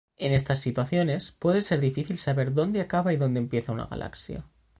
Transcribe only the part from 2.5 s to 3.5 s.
dónde acaba y dónde